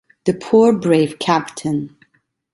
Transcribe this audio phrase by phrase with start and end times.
[0.25, 1.95] The poor, brave Captain!